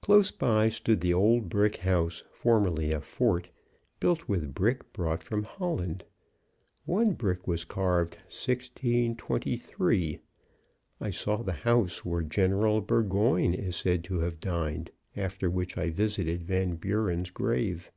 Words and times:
Close 0.00 0.30
by 0.30 0.70
stood 0.70 1.02
the 1.02 1.12
old 1.12 1.50
brick 1.50 1.76
house, 1.76 2.24
formerly 2.30 2.90
a 2.90 3.02
fort, 3.02 3.50
built 4.00 4.26
with 4.26 4.54
brick 4.54 4.94
brought 4.94 5.22
from 5.22 5.42
Holland. 5.42 6.04
One 6.86 7.12
brick 7.12 7.46
was 7.46 7.66
carved 7.66 8.14
"1623." 8.30 10.20
I 11.02 11.10
saw 11.10 11.42
the 11.42 11.52
house 11.52 12.02
where 12.02 12.22
General 12.22 12.80
Burgoyne 12.80 13.52
is 13.52 13.76
said 13.76 14.04
to 14.04 14.20
have 14.20 14.40
dined, 14.40 14.90
after 15.14 15.50
which 15.50 15.76
I 15.76 15.90
visited 15.90 16.42
Van 16.44 16.76
Buren's 16.76 17.28
grave. 17.28 17.92